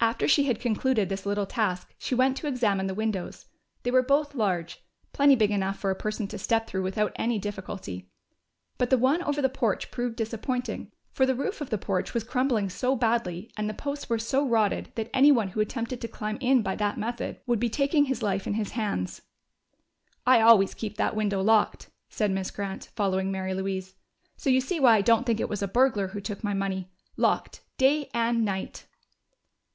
After 0.00 0.28
she 0.28 0.44
had 0.44 0.60
concluded 0.60 1.08
this 1.08 1.26
little 1.26 1.44
task, 1.44 1.92
she 1.98 2.14
went 2.14 2.36
to 2.36 2.46
examine 2.46 2.86
the 2.86 2.94
windows. 2.94 3.46
They 3.82 3.90
were 3.90 4.00
both 4.00 4.36
large 4.36 4.80
plenty 5.12 5.34
big 5.34 5.50
enough 5.50 5.76
for 5.76 5.90
a 5.90 5.96
person 5.96 6.28
to 6.28 6.38
step 6.38 6.68
through 6.68 6.84
without 6.84 7.10
any 7.16 7.40
difficulty. 7.40 8.08
But 8.78 8.90
the 8.90 8.96
one 8.96 9.22
over 9.24 9.42
the 9.42 9.48
porch 9.48 9.90
proved 9.90 10.14
disappointing, 10.14 10.92
for 11.10 11.26
the 11.26 11.34
roof 11.34 11.60
of 11.60 11.70
the 11.70 11.78
porch 11.78 12.14
was 12.14 12.22
crumbling 12.22 12.70
so 12.70 12.94
badly 12.94 13.50
and 13.56 13.68
the 13.68 13.74
posts 13.74 14.08
were 14.08 14.20
so 14.20 14.46
rotted 14.46 14.92
that 14.94 15.10
anyone 15.12 15.48
who 15.48 15.60
attempted 15.60 16.00
to 16.02 16.06
climb 16.08 16.38
in 16.40 16.62
by 16.62 16.76
that 16.76 16.96
method 16.96 17.40
would 17.48 17.58
be 17.58 17.68
taking 17.68 18.04
his 18.04 18.22
life 18.22 18.46
in 18.46 18.54
his 18.54 18.70
hands. 18.72 19.22
"I 20.24 20.40
always 20.40 20.74
keep 20.74 20.96
that 20.98 21.16
window 21.16 21.42
locked," 21.42 21.90
said 22.08 22.30
Miss 22.30 22.52
Grant, 22.52 22.88
following 22.94 23.32
Mary 23.32 23.52
Louise. 23.52 23.96
"So 24.36 24.48
you 24.48 24.60
see 24.60 24.78
why 24.78 24.94
I 24.94 25.00
don't 25.00 25.26
think 25.26 25.40
it 25.40 25.48
was 25.48 25.60
a 25.60 25.66
burglar 25.66 26.06
who 26.06 26.20
took 26.20 26.44
my 26.44 26.54
money. 26.54 26.88
Locked 27.16 27.62
day 27.78 28.08
and 28.14 28.44
night!" 28.44 28.84